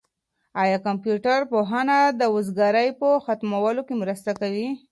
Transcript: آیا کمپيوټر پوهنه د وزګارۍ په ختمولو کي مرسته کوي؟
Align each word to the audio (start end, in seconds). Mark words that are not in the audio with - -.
آیا 0.63 0.77
کمپيوټر 0.87 1.39
پوهنه 1.51 1.97
د 2.19 2.21
وزګارۍ 2.35 2.89
په 2.99 3.09
ختمولو 3.25 3.81
کي 3.87 3.95
مرسته 4.01 4.31
کوي؟ 4.39 4.67